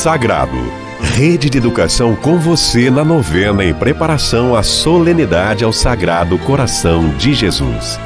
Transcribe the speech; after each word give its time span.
Sagrado. 0.00 0.56
Rede 0.98 1.50
de 1.50 1.58
Educação 1.58 2.16
com 2.16 2.38
você 2.38 2.88
na 2.88 3.04
novena 3.04 3.62
em 3.62 3.74
preparação 3.74 4.56
à 4.56 4.62
solenidade 4.62 5.62
ao 5.62 5.74
Sagrado 5.74 6.38
Coração 6.38 7.10
de 7.18 7.34
Jesus. 7.34 8.00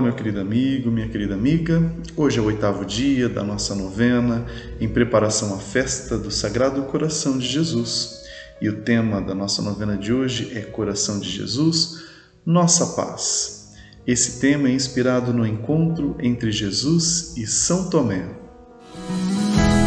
Olá, 0.00 0.06
meu 0.08 0.16
querido 0.16 0.40
amigo, 0.40 0.90
minha 0.90 1.06
querida 1.06 1.34
amiga. 1.34 1.92
Hoje 2.16 2.38
é 2.38 2.40
o 2.40 2.46
oitavo 2.46 2.86
dia 2.86 3.28
da 3.28 3.44
nossa 3.44 3.74
novena 3.74 4.46
em 4.80 4.88
preparação 4.88 5.54
à 5.54 5.58
festa 5.58 6.16
do 6.16 6.30
Sagrado 6.30 6.80
Coração 6.84 7.36
de 7.36 7.46
Jesus. 7.46 8.22
E 8.62 8.68
o 8.70 8.80
tema 8.80 9.20
da 9.20 9.34
nossa 9.34 9.60
novena 9.60 9.98
de 9.98 10.10
hoje 10.10 10.52
é 10.54 10.62
Coração 10.62 11.20
de 11.20 11.28
Jesus, 11.28 12.02
Nossa 12.46 12.96
Paz. 12.96 13.74
Esse 14.06 14.40
tema 14.40 14.68
é 14.68 14.72
inspirado 14.72 15.34
no 15.34 15.46
encontro 15.46 16.16
entre 16.18 16.50
Jesus 16.50 17.36
e 17.36 17.46
São 17.46 17.90
Tomé. 17.90 18.24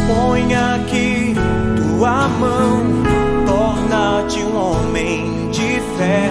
Põe 0.06 0.54
aqui 0.54 1.34
tua 1.76 2.28
mão, 2.28 2.84
torna-te 3.44 4.38
um 4.38 4.56
homem 4.56 5.50
de 5.50 5.80
fé, 5.98 6.30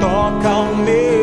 toca 0.00 0.56
o 0.56 0.76
meu 0.76 1.13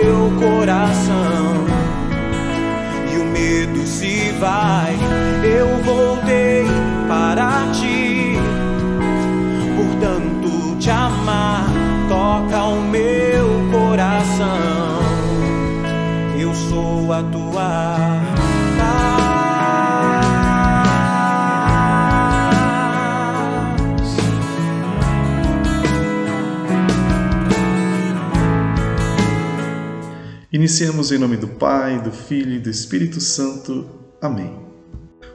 vai. 4.42 4.95
Eu 5.44 5.67
voltei 5.84 6.66
para 7.08 7.72
ti, 7.73 8.34
portanto 9.78 10.78
te 10.80 10.89
amar, 10.89 11.67
toca 12.09 12.64
o 12.64 12.81
meu 12.81 13.69
coração. 13.72 15.00
Eu 16.39 16.56
sou 16.56 17.14
a 17.14 17.22
tua. 17.22 18.02
Iniciemos 30.52 31.12
em 31.12 31.17
nome 31.17 31.38
do 31.38 31.47
Pai, 31.47 32.02
do 32.02 32.12
Filho 32.12 32.53
e 32.53 32.59
do 32.59 32.69
Espírito 32.69 33.22
Santo. 33.22 34.00
Amém. 34.22 34.55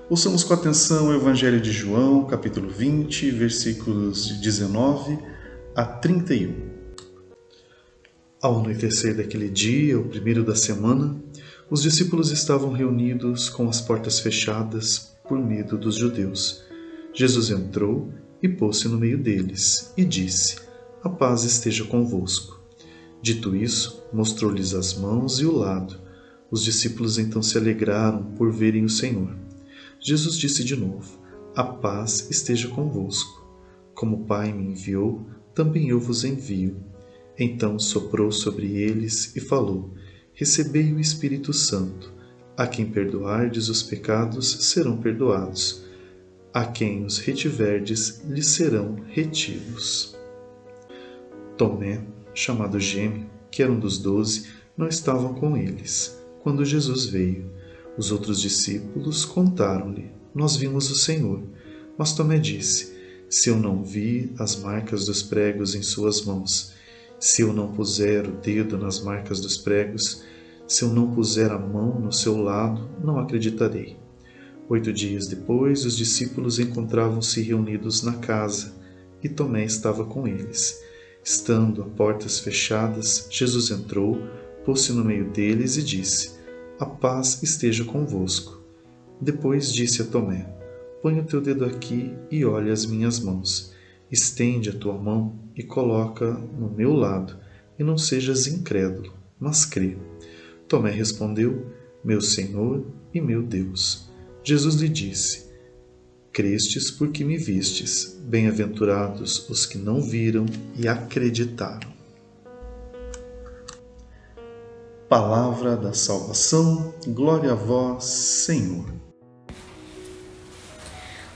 Ouçamos 0.09 0.45
com 0.45 0.55
atenção 0.55 1.09
o 1.09 1.12
Evangelho 1.12 1.61
de 1.61 1.73
João, 1.73 2.25
capítulo 2.25 2.69
20, 2.70 3.33
versículos 3.33 4.28
de 4.28 4.41
19 4.41 5.19
a 5.75 5.84
31. 5.84 6.55
Ao 8.41 8.61
anoitecer 8.61 9.17
daquele 9.17 9.48
dia, 9.48 9.98
o 9.98 10.09
primeiro 10.09 10.45
da 10.45 10.55
semana, 10.55 11.20
os 11.69 11.83
discípulos 11.83 12.31
estavam 12.31 12.70
reunidos 12.70 13.48
com 13.48 13.69
as 13.69 13.81
portas 13.81 14.20
fechadas 14.20 15.17
por 15.28 15.37
medo 15.37 15.77
dos 15.77 15.97
judeus. 15.97 16.62
Jesus 17.12 17.50
entrou 17.50 18.15
e 18.41 18.48
pôs-se 18.48 18.87
no 18.87 18.98
meio 18.98 19.19
deles 19.19 19.93
e 19.97 20.05
disse: 20.05 20.59
A 21.03 21.09
paz 21.09 21.43
esteja 21.43 21.84
convosco. 21.87 22.61
Dito 23.21 23.56
isso, 23.56 24.05
mostrou-lhes 24.12 24.75
as 24.75 24.94
mãos 24.94 25.41
e 25.41 25.44
o 25.44 25.50
lado. 25.50 26.06
Os 26.51 26.62
discípulos 26.62 27.19
então 27.19 27.43
se 27.43 27.59
alegraram 27.59 28.23
por 28.37 28.53
verem 28.53 28.84
o 28.84 28.89
Senhor. 28.89 29.37
Jesus 30.01 30.37
disse 30.37 30.62
de 30.62 30.77
novo: 30.77 31.19
A 31.55 31.65
paz 31.65 32.29
esteja 32.31 32.69
convosco. 32.69 33.45
Como 33.95 34.17
o 34.17 34.25
Pai 34.27 34.53
me 34.53 34.65
enviou, 34.65 35.27
também 35.55 35.89
eu 35.89 35.99
vos 35.99 36.23
envio. 36.23 36.77
Então 37.39 37.79
soprou 37.79 38.31
sobre 38.31 38.77
eles 38.77 39.35
e 39.35 39.41
falou: 39.41 39.93
Recebei 40.33 40.93
o 40.93 41.01
Espírito 41.01 41.53
Santo. 41.53 42.15
A 42.56 42.67
quem 42.67 42.87
perdoardes 42.87 43.69
os 43.69 43.83
pecados 43.83 44.51
serão 44.67 44.97
perdoados. 44.99 45.85
A 46.55 46.65
quem 46.65 47.05
os 47.05 47.19
retiverdes 47.19 48.23
lhes 48.27 48.47
serão 48.47 48.97
retidos. 49.09 50.17
Tomé, 51.56 52.03
chamado 52.33 52.79
Gêmeo, 52.79 53.27
que 53.51 53.62
era 53.62 53.73
um 53.73 53.79
dos 53.79 53.99
doze, 53.99 54.49
não 54.77 54.89
estavam 54.89 55.35
com 55.35 55.56
eles. 55.56 56.19
Quando 56.47 56.65
Jesus 56.65 57.07
veio, 57.07 57.51
os 57.99 58.12
outros 58.12 58.41
discípulos 58.41 59.25
contaram-lhe: 59.25 60.12
Nós 60.33 60.55
vimos 60.55 60.89
o 60.93 60.95
Senhor. 60.95 61.43
Mas 61.99 62.12
Tomé 62.12 62.39
disse: 62.39 62.95
Se 63.29 63.49
eu 63.49 63.57
não 63.57 63.83
vi 63.83 64.33
as 64.39 64.55
marcas 64.55 65.06
dos 65.06 65.25
pregos 65.25 65.75
em 65.75 65.83
suas 65.83 66.25
mãos, 66.25 66.73
se 67.19 67.43
eu 67.43 67.53
não 67.53 67.73
puser 67.73 68.29
o 68.29 68.31
dedo 68.31 68.79
nas 68.79 69.01
marcas 69.01 69.41
dos 69.41 69.56
pregos, 69.56 70.23
se 70.69 70.85
eu 70.85 70.91
não 70.91 71.11
puser 71.11 71.51
a 71.51 71.59
mão 71.59 71.99
no 71.99 72.12
seu 72.12 72.41
lado, 72.41 72.89
não 73.03 73.19
acreditarei. 73.19 73.97
Oito 74.69 74.93
dias 74.93 75.27
depois, 75.27 75.85
os 75.85 75.97
discípulos 75.97 76.61
encontravam-se 76.61 77.43
reunidos 77.43 78.05
na 78.05 78.19
casa 78.19 78.73
e 79.21 79.29
Tomé 79.29 79.65
estava 79.65 80.05
com 80.05 80.29
eles. 80.29 80.81
Estando 81.25 81.83
a 81.83 81.87
portas 81.87 82.39
fechadas, 82.39 83.27
Jesus 83.33 83.73
entrou, 83.73 84.23
pôs-se 84.65 84.93
no 84.93 85.05
meio 85.05 85.29
deles 85.33 85.77
e 85.77 85.83
disse: 85.83 86.36
A 86.78 86.84
paz 86.84 87.42
esteja 87.42 87.84
convosco. 87.84 88.60
Depois 89.19 89.72
disse 89.72 90.03
a 90.03 90.04
Tomé: 90.04 90.47
Põe 91.00 91.19
o 91.19 91.25
teu 91.25 91.41
dedo 91.41 91.64
aqui 91.64 92.12
e 92.31 92.44
olha 92.44 92.70
as 92.70 92.84
minhas 92.84 93.19
mãos. 93.19 93.72
Estende 94.12 94.69
a 94.69 94.75
tua 94.75 94.92
mão 94.92 95.38
e 95.56 95.62
coloca 95.62 96.32
no 96.32 96.69
meu 96.70 96.92
lado, 96.92 97.38
e 97.78 97.82
não 97.82 97.97
sejas 97.97 98.47
incrédulo, 98.47 99.14
mas 99.41 99.64
crê. 99.64 99.97
Tomé 100.69 100.91
respondeu: 100.91 101.64
Meu 102.04 102.20
Senhor 102.20 102.84
e 103.14 103.22
meu 103.22 103.43
Deus. 103.43 104.10
Jesus 104.44 104.75
lhe 104.75 104.91
disse: 104.91 105.47
Crestes 106.31 106.91
porque 106.91 107.25
me 107.25 107.38
vistes. 107.38 108.20
Bem-aventurados 108.22 109.48
os 109.48 109.64
que 109.64 109.78
não 109.78 110.03
viram 110.03 110.44
e 110.78 110.87
acreditaram. 110.87 111.96
Palavra 115.09 115.77
da 115.77 115.93
salvação, 115.93 116.93
glória 117.06 117.53
a 117.53 117.55
vós, 117.55 118.03
Senhor. 118.03 118.87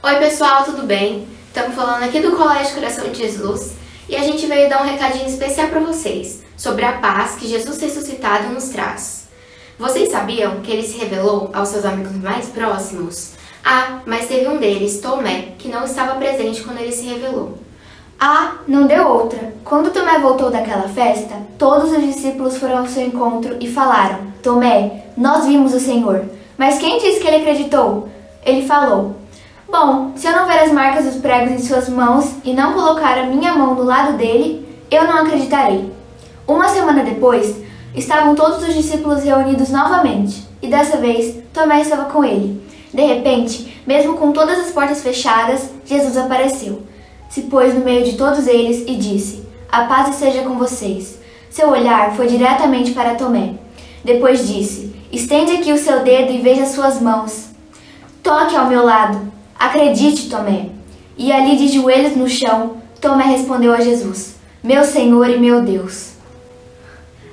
Oi, 0.03 0.16
pessoal, 0.16 0.64
tudo 0.64 0.82
bem? 0.82 1.28
Estamos 1.47 1.76
falando 1.76 2.03
aqui 2.03 2.19
do 2.19 2.36
Colégio 2.36 2.75
Coração 2.75 3.08
de 3.12 3.19
Jesus 3.19 3.75
e 4.08 4.16
a 4.16 4.25
gente 4.25 4.44
veio 4.47 4.69
dar 4.69 4.82
um 4.82 4.86
recadinho 4.86 5.28
especial 5.28 5.69
para 5.69 5.78
vocês 5.78 6.42
sobre 6.56 6.84
a 6.84 6.98
paz 6.98 7.36
que 7.36 7.47
Jesus 7.47 7.81
ressuscitado 7.81 8.53
nos 8.53 8.70
traz. 8.70 9.28
Vocês 9.78 10.10
sabiam 10.10 10.62
que 10.62 10.72
ele 10.72 10.82
se 10.82 10.98
revelou 10.98 11.52
aos 11.54 11.69
seus 11.69 11.84
amigos 11.84 12.16
mais 12.16 12.47
próximos? 12.47 13.34
Ah, 13.64 14.00
mas 14.04 14.26
teve 14.26 14.48
um 14.48 14.58
deles, 14.58 15.00
Tomé, 15.00 15.54
que 15.56 15.69
não 15.69 15.84
estava 15.84 16.19
presente 16.19 16.64
quando 16.64 16.78
ele 16.78 16.91
se 16.91 17.06
revelou. 17.06 17.56
Ah, 18.22 18.56
não 18.69 18.86
deu 18.86 19.08
outra. 19.08 19.54
Quando 19.64 19.91
Tomé 19.91 20.19
voltou 20.19 20.50
daquela 20.50 20.86
festa, 20.86 21.34
todos 21.56 21.91
os 21.91 22.03
discípulos 22.03 22.58
foram 22.58 22.81
ao 22.81 22.86
seu 22.86 23.06
encontro 23.06 23.56
e 23.58 23.66
falaram: 23.66 24.19
Tomé, 24.42 25.04
nós 25.16 25.47
vimos 25.47 25.72
o 25.72 25.81
Senhor. 25.81 26.26
Mas 26.58 26.78
quem 26.78 26.98
disse 26.98 27.19
que 27.19 27.26
ele 27.26 27.38
acreditou? 27.38 28.10
Ele 28.44 28.66
falou: 28.66 29.16
Bom, 29.66 30.12
se 30.16 30.26
eu 30.26 30.32
não 30.32 30.47
ver 30.47 30.58
as 30.58 30.70
marcas 30.70 31.06
dos 31.06 31.17
pregos 31.17 31.52
em 31.52 31.67
suas 31.67 31.88
mãos 31.88 32.31
e 32.44 32.52
não 32.52 32.75
colocar 32.75 33.17
a 33.17 33.25
minha 33.25 33.55
mão 33.55 33.75
do 33.75 33.84
lado 33.84 34.19
dele, 34.19 34.69
eu 34.90 35.05
não 35.05 35.22
acreditarei. 35.22 35.90
Uma 36.46 36.69
semana 36.69 37.02
depois, 37.02 37.56
estavam 37.94 38.34
todos 38.34 38.62
os 38.69 38.75
discípulos 38.75 39.25
reunidos 39.25 39.70
novamente, 39.70 40.46
e 40.61 40.69
dessa 40.69 40.99
vez 40.99 41.37
Tomé 41.55 41.81
estava 41.81 42.05
com 42.11 42.22
ele. 42.22 42.62
De 42.93 43.02
repente, 43.02 43.82
mesmo 43.87 44.19
com 44.19 44.31
todas 44.31 44.58
as 44.58 44.72
portas 44.72 45.02
fechadas, 45.02 45.70
Jesus 45.87 46.19
apareceu. 46.19 46.82
Se 47.31 47.43
pôs 47.43 47.73
no 47.73 47.85
meio 47.85 48.05
de 48.05 48.17
todos 48.17 48.49
eles 48.49 48.85
e 48.88 48.97
disse: 48.97 49.44
A 49.71 49.85
paz 49.85 50.11
esteja 50.11 50.43
com 50.43 50.59
vocês. 50.59 51.21
Seu 51.49 51.69
olhar 51.71 52.17
foi 52.17 52.27
diretamente 52.27 52.91
para 52.91 53.15
Tomé. 53.15 53.55
Depois 54.05 54.49
disse: 54.49 54.93
Estende 55.12 55.53
aqui 55.53 55.73
o 55.73 55.79
seu 55.79 56.00
dedo 56.03 56.32
e 56.32 56.38
veja 56.38 56.67
suas 56.67 57.00
mãos. 57.00 57.50
Toque 58.21 58.56
ao 58.56 58.67
meu 58.67 58.85
lado. 58.85 59.32
Acredite, 59.56 60.29
Tomé. 60.29 60.71
E 61.17 61.31
ali 61.31 61.56
de 61.56 61.69
joelhos 61.69 62.17
no 62.17 62.29
chão, 62.29 62.79
Tomé 63.00 63.25
respondeu 63.27 63.73
a 63.73 63.81
Jesus: 63.81 64.35
Meu 64.61 64.82
Senhor 64.82 65.31
e 65.31 65.38
meu 65.38 65.62
Deus. 65.62 66.11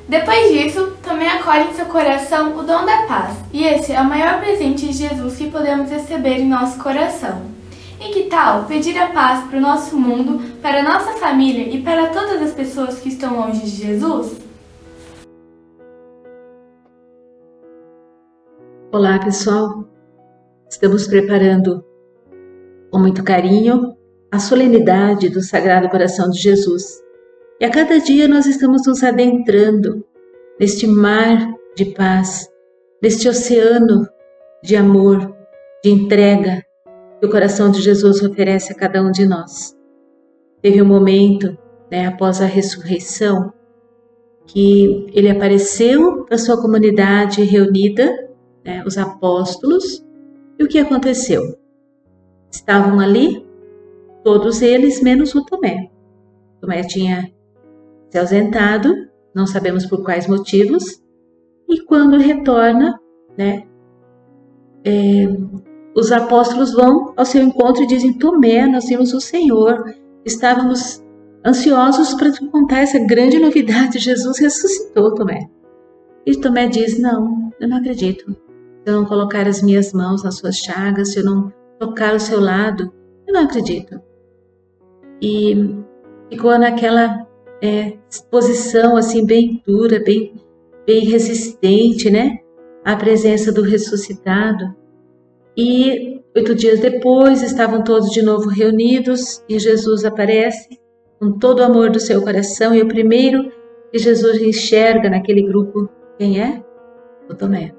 Depois 0.07 0.51
disso, 0.51 0.93
também 1.01 1.27
acolhe 1.27 1.69
em 1.69 1.73
seu 1.73 1.85
coração 1.87 2.55
o 2.55 2.61
dom 2.61 2.85
da 2.85 3.01
paz, 3.07 3.35
e 3.51 3.65
esse 3.65 3.91
é 3.91 3.99
o 3.99 4.05
maior 4.05 4.39
presente 4.39 4.85
de 4.85 4.93
Jesus 4.93 5.37
que 5.37 5.49
podemos 5.49 5.89
receber 5.89 6.37
em 6.37 6.47
nosso 6.47 6.77
coração. 6.77 7.56
E 7.99 8.13
que 8.13 8.23
tal 8.29 8.65
pedir 8.65 8.95
a 8.97 9.07
paz 9.07 9.47
para 9.47 9.57
o 9.57 9.61
nosso 9.61 9.97
mundo, 9.97 10.39
para 10.61 10.81
a 10.81 10.83
nossa 10.83 11.13
família 11.13 11.67
e 11.67 11.81
para 11.81 12.09
todas 12.09 12.41
as 12.43 12.53
pessoas 12.53 12.99
que 12.99 13.09
estão 13.09 13.39
longe 13.39 13.61
de 13.61 13.69
Jesus? 13.69 14.37
Olá, 18.91 19.19
pessoal. 19.19 19.83
Estamos 20.69 21.07
preparando 21.07 21.83
com 22.91 22.99
muito 22.99 23.23
carinho 23.23 23.97
a 24.31 24.37
solenidade 24.37 25.29
do 25.29 25.41
Sagrado 25.41 25.89
Coração 25.89 26.29
de 26.29 26.39
Jesus. 26.39 27.01
E 27.59 27.65
a 27.65 27.71
cada 27.71 27.99
dia 27.99 28.27
nós 28.27 28.45
estamos 28.45 28.85
nos 28.85 29.03
adentrando 29.03 30.05
neste 30.59 30.85
mar 30.85 31.51
de 31.75 31.85
paz, 31.85 32.47
neste 33.01 33.27
oceano 33.27 34.07
de 34.63 34.75
amor, 34.75 35.35
de 35.83 35.89
entrega 35.89 36.66
que 37.19 37.25
o 37.25 37.29
coração 37.29 37.71
de 37.71 37.81
Jesus 37.81 38.21
oferece 38.21 38.71
a 38.71 38.75
cada 38.75 39.01
um 39.01 39.11
de 39.11 39.25
nós. 39.25 39.75
Teve 40.61 40.81
um 40.81 40.85
momento, 40.85 41.57
né, 41.91 42.07
após 42.07 42.41
a 42.41 42.45
ressurreição, 42.45 43.53
que 44.45 45.07
ele 45.13 45.29
apareceu 45.29 46.23
para 46.23 46.37
sua 46.37 46.61
comunidade 46.61 47.43
reunida, 47.43 48.29
né, 48.63 48.83
os 48.85 48.97
apóstolos, 48.97 50.05
e 50.57 50.63
o 50.63 50.67
que 50.67 50.79
aconteceu? 50.79 51.57
Estavam 52.51 52.99
ali 52.99 53.45
todos 54.23 54.61
eles, 54.61 55.01
menos 55.01 55.35
o 55.35 55.45
Tomé. 55.45 55.89
Tomé 56.59 56.81
tinha 56.83 57.31
se 58.09 58.17
ausentado, 58.17 59.07
não 59.33 59.45
sabemos 59.45 59.85
por 59.85 60.03
quais 60.03 60.27
motivos, 60.27 61.01
e 61.69 61.81
quando 61.81 62.17
retorna, 62.17 62.99
né, 63.37 63.67
é, 64.83 65.27
os 65.97 66.11
apóstolos 66.11 66.73
vão 66.73 67.11
ao 67.17 67.25
seu 67.25 67.41
encontro 67.41 67.83
e 67.83 67.87
dizem: 67.87 68.13
Tomé, 68.13 68.67
nós 68.67 68.85
vimos 68.85 69.13
o 69.15 69.19
Senhor, 69.19 69.83
estávamos 70.23 71.03
ansiosos 71.43 72.13
para 72.13 72.31
te 72.31 72.45
contar 72.51 72.81
essa 72.81 72.99
grande 72.99 73.39
novidade: 73.39 73.97
Jesus 73.97 74.37
ressuscitou, 74.37 75.15
Tomé. 75.15 75.49
E 76.23 76.39
Tomé 76.39 76.67
diz: 76.67 76.99
Não, 76.99 77.51
eu 77.59 77.67
não 77.67 77.77
acredito. 77.77 78.31
Se 78.31 78.93
eu 78.93 78.93
não 78.93 79.05
colocar 79.05 79.47
as 79.47 79.63
minhas 79.63 79.91
mãos 79.91 80.23
nas 80.23 80.35
suas 80.35 80.57
chagas, 80.57 81.13
se 81.13 81.19
eu 81.19 81.25
não 81.25 81.51
tocar 81.79 82.13
o 82.13 82.19
seu 82.19 82.39
lado, 82.39 82.93
eu 83.27 83.33
não 83.33 83.41
acredito. 83.41 83.99
E 85.19 85.75
ficou 86.29 86.59
naquela 86.59 87.25
é, 87.59 87.97
posição 88.29 88.95
assim 88.95 89.25
bem 89.25 89.63
dura, 89.65 89.99
bem, 89.99 90.35
bem 90.85 91.05
resistente, 91.05 92.11
né? 92.11 92.37
À 92.85 92.95
presença 92.95 93.51
do 93.51 93.63
ressuscitado. 93.63 94.75
E 95.57 96.21
oito 96.35 96.53
dias 96.53 96.79
depois 96.79 97.41
estavam 97.41 97.83
todos 97.83 98.11
de 98.11 98.21
novo 98.21 98.47
reunidos 98.47 99.43
e 99.49 99.57
Jesus 99.57 100.05
aparece 100.05 100.79
com 101.19 101.31
todo 101.31 101.59
o 101.61 101.63
amor 101.63 101.89
do 101.89 101.99
seu 101.99 102.21
coração 102.21 102.75
e 102.75 102.81
o 102.83 102.87
primeiro 102.87 103.51
que 103.91 103.97
Jesus 103.97 104.39
enxerga 104.39 105.09
naquele 105.09 105.41
grupo, 105.41 105.89
quem 106.19 106.39
é? 106.39 106.63
O 107.27 107.33
Tomé. 107.33 107.73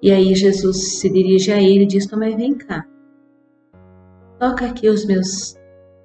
E 0.00 0.12
aí 0.12 0.32
Jesus 0.36 1.00
se 1.00 1.10
dirige 1.10 1.50
a 1.50 1.60
ele 1.60 1.82
e 1.82 1.86
diz: 1.86 2.06
Tomé, 2.06 2.36
vem 2.36 2.54
cá. 2.54 2.86
Toca 4.38 4.66
aqui 4.66 4.88
os 4.88 5.04
meus 5.04 5.56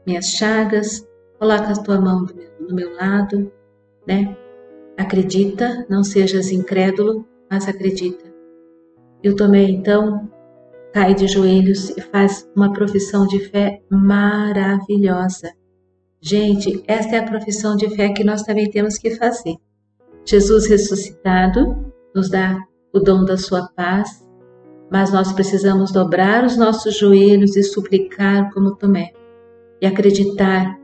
minhas 0.05 0.25
chagas, 0.25 1.07
coloca 1.37 1.73
a 1.73 1.83
tua 1.83 2.01
mão 2.01 2.25
no 2.59 2.75
meu 2.75 2.95
lado, 2.95 3.51
né? 4.07 4.35
Acredita, 4.97 5.85
não 5.87 6.03
sejas 6.03 6.51
incrédulo, 6.51 7.23
mas 7.51 7.67
acredita. 7.67 8.25
E 9.23 9.29
o 9.29 9.35
Tomé 9.35 9.63
então 9.63 10.27
cai 10.93 11.13
de 11.13 11.27
joelhos 11.27 11.89
e 11.91 12.01
faz 12.01 12.49
uma 12.55 12.73
profissão 12.73 13.27
de 13.27 13.39
fé 13.39 13.81
maravilhosa. 13.89 15.51
Gente, 16.21 16.83
esta 16.87 17.15
é 17.15 17.19
a 17.19 17.25
profissão 17.27 17.75
de 17.75 17.89
fé 17.95 18.09
que 18.09 18.23
nós 18.23 18.43
também 18.43 18.69
temos 18.69 18.97
que 18.97 19.15
fazer. 19.15 19.55
Jesus 20.25 20.67
ressuscitado 20.67 21.93
nos 22.13 22.29
dá 22.29 22.57
o 22.93 22.99
dom 22.99 23.23
da 23.23 23.37
sua 23.37 23.67
paz, 23.75 24.27
mas 24.91 25.11
nós 25.11 25.31
precisamos 25.31 25.91
dobrar 25.91 26.43
os 26.43 26.57
nossos 26.57 26.97
joelhos 26.97 27.55
e 27.55 27.63
suplicar 27.63 28.51
como 28.53 28.75
Tomé 28.75 29.11
e 29.81 29.85
acreditar 29.85 30.77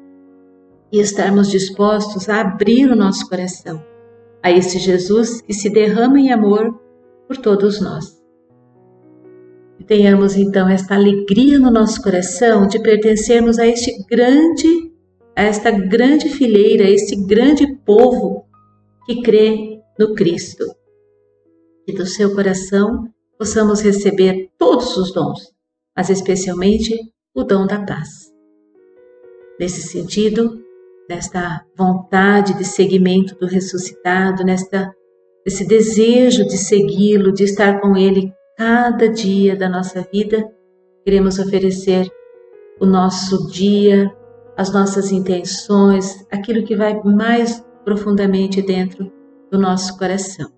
e 0.92 1.00
estarmos 1.00 1.50
dispostos 1.50 2.30
a 2.30 2.42
abrir 2.42 2.90
o 2.92 2.96
nosso 2.96 3.28
coração 3.28 3.84
a 4.44 4.52
esse 4.52 4.78
Jesus 4.78 5.42
que 5.42 5.54
se 5.54 5.70
derrama 5.70 6.20
em 6.20 6.32
amor 6.32 6.78
por 7.28 7.38
todos 7.38 7.82
nós. 7.82 8.23
E 9.80 9.84
tenhamos 9.84 10.36
então 10.36 10.70
esta 10.70 10.96
alegria 10.96 11.60
no 11.60 11.72
nosso 11.72 12.02
coração 12.02 12.68
de 12.68 12.80
pertencermos 12.80 13.58
a 13.60 13.68
este 13.68 14.04
grande, 14.06 14.92
a 15.36 15.44
esta 15.44 15.72
grande 15.72 16.30
fileira, 16.30 16.86
a 16.86 16.90
este 16.90 17.16
grande 17.26 17.66
povo 17.86 18.46
que 19.06 19.22
crê 19.22 19.82
no 19.98 20.14
Cristo. 20.14 20.64
Que 21.86 21.94
do 21.94 22.06
seu 22.06 22.34
coração 22.34 23.10
possamos 23.38 23.82
receber 23.82 24.50
todos 24.58 24.96
os 24.96 25.12
dons, 25.12 25.52
mas 25.96 26.10
especialmente 26.10 26.98
o 27.36 27.44
dom 27.44 27.66
da 27.66 27.84
paz. 27.84 28.32
Nesse 29.60 29.82
sentido, 29.82 30.64
nesta 31.10 31.66
vontade 31.78 32.58
de 32.58 32.64
seguimento 32.64 33.36
do 33.36 33.48
ressuscitado, 33.48 34.44
nesta 34.44 34.94
esse 35.46 35.68
desejo 35.68 36.46
de 36.46 36.58
segui-lo, 36.58 37.34
de 37.34 37.44
estar 37.44 37.82
com 37.82 37.98
ele 37.98 38.34
cada 38.58 39.10
dia 39.10 39.56
da 39.56 39.68
nossa 39.68 40.08
vida, 40.12 40.48
queremos 41.04 41.40
oferecer 41.40 42.10
o 42.80 42.86
nosso 42.86 43.48
dia, 43.48 44.14
as 44.56 44.72
nossas 44.72 45.12
intenções, 45.12 46.26
aquilo 46.32 46.64
que 46.64 46.76
vai 46.76 47.02
mais 47.04 47.64
profundamente 47.84 48.62
dentro 48.62 49.12
do 49.52 49.60
nosso 49.60 49.98
coração. 49.98 50.52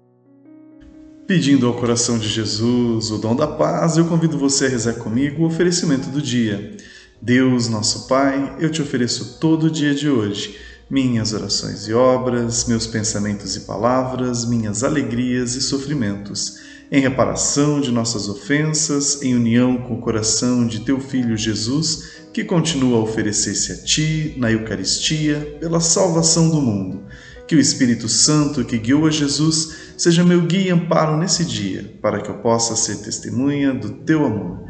Pedindo 1.25 1.65
ao 1.65 1.73
coração 1.73 2.19
de 2.19 2.27
Jesus 2.27 3.09
o 3.09 3.17
dom 3.17 3.35
da 3.35 3.47
paz, 3.47 3.97
eu 3.97 4.05
convido 4.05 4.37
você 4.37 4.65
a 4.65 4.69
rezar 4.69 4.93
comigo 4.95 5.41
o 5.41 5.47
oferecimento 5.47 6.09
do 6.09 6.21
dia. 6.21 6.77
Deus, 7.19 7.67
nosso 7.67 8.07
Pai, 8.07 8.57
eu 8.59 8.69
te 8.69 8.81
ofereço 8.81 9.39
todo 9.39 9.63
o 9.63 9.71
dia 9.71 9.95
de 9.95 10.07
hoje, 10.07 10.59
minhas 10.87 11.33
orações 11.33 11.87
e 11.87 11.93
obras, 11.93 12.65
meus 12.67 12.85
pensamentos 12.85 13.55
e 13.55 13.61
palavras, 13.61 14.45
minhas 14.45 14.83
alegrias 14.83 15.55
e 15.55 15.61
sofrimentos 15.61 16.74
em 16.91 17.01
reparação 17.01 17.81
de 17.81 17.91
nossas 17.91 18.29
ofensas, 18.29 19.21
em 19.21 19.35
união 19.35 19.77
com 19.77 19.95
o 19.95 20.01
coração 20.01 20.67
de 20.67 20.81
teu 20.81 20.99
Filho 20.99 21.35
Jesus, 21.35 22.15
que 22.33 22.43
continua 22.43 22.97
a 22.97 23.01
oferecer-se 23.01 23.71
a 23.71 23.77
ti 23.77 24.33
na 24.37 24.51
Eucaristia 24.51 25.57
pela 25.59 25.79
salvação 25.79 26.49
do 26.49 26.61
mundo. 26.61 27.03
Que 27.47 27.55
o 27.55 27.59
Espírito 27.59 28.09
Santo 28.09 28.65
que 28.65 28.77
guiou 28.77 29.05
a 29.05 29.11
Jesus 29.11 29.75
seja 29.97 30.23
meu 30.23 30.41
guia 30.41 30.67
e 30.67 30.71
amparo 30.71 31.17
nesse 31.17 31.45
dia, 31.45 31.97
para 32.01 32.21
que 32.21 32.29
eu 32.29 32.39
possa 32.39 32.75
ser 32.75 32.97
testemunha 32.97 33.73
do 33.73 33.89
teu 33.89 34.25
amor. 34.25 34.65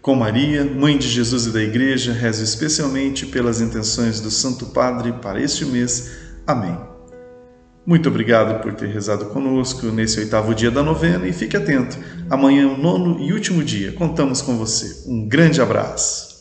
Com 0.00 0.16
Maria, 0.16 0.64
Mãe 0.64 0.98
de 0.98 1.08
Jesus 1.08 1.46
e 1.46 1.50
da 1.50 1.62
Igreja, 1.62 2.12
rezo 2.12 2.42
especialmente 2.42 3.26
pelas 3.26 3.60
intenções 3.60 4.20
do 4.20 4.30
Santo 4.30 4.66
Padre 4.66 5.12
para 5.20 5.40
este 5.40 5.64
mês. 5.64 6.10
Amém. 6.46 6.91
Muito 7.84 8.08
obrigado 8.08 8.62
por 8.62 8.72
ter 8.74 8.86
rezado 8.86 9.26
conosco 9.26 9.86
nesse 9.86 10.20
oitavo 10.20 10.54
dia 10.54 10.70
da 10.70 10.82
novena 10.82 11.26
e 11.26 11.32
fique 11.32 11.56
atento. 11.56 11.98
Amanhã 12.30 12.62
é 12.62 12.66
o 12.66 12.78
nono 12.78 13.18
e 13.20 13.32
último 13.32 13.62
dia. 13.64 13.92
Contamos 13.92 14.40
com 14.40 14.56
você. 14.56 15.08
Um 15.10 15.26
grande 15.26 15.60
abraço. 15.60 16.31